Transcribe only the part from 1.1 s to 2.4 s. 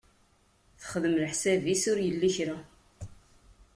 leḥsab-is ur yelli